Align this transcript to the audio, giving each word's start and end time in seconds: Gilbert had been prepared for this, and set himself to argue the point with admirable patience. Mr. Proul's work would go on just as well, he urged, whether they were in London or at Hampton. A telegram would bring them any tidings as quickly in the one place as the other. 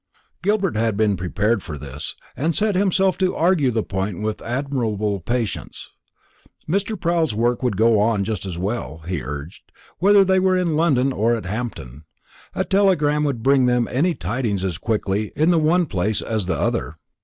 Gilbert 0.41 0.75
had 0.75 0.97
been 0.97 1.15
prepared 1.15 1.61
for 1.61 1.77
this, 1.77 2.15
and 2.35 2.55
set 2.55 2.73
himself 2.73 3.19
to 3.19 3.35
argue 3.35 3.69
the 3.69 3.83
point 3.83 4.19
with 4.19 4.41
admirable 4.41 5.19
patience. 5.19 5.91
Mr. 6.67 6.99
Proul's 6.99 7.35
work 7.35 7.61
would 7.61 7.77
go 7.77 7.99
on 7.99 8.23
just 8.23 8.43
as 8.43 8.57
well, 8.57 9.03
he 9.07 9.21
urged, 9.21 9.71
whether 9.99 10.25
they 10.25 10.39
were 10.39 10.57
in 10.57 10.75
London 10.75 11.13
or 11.13 11.35
at 11.35 11.45
Hampton. 11.45 12.05
A 12.55 12.65
telegram 12.65 13.23
would 13.25 13.43
bring 13.43 13.67
them 13.67 13.87
any 13.91 14.15
tidings 14.15 14.63
as 14.63 14.79
quickly 14.79 15.31
in 15.35 15.51
the 15.51 15.59
one 15.59 15.85
place 15.85 16.23
as 16.23 16.47
the 16.47 16.57
other. 16.57 16.95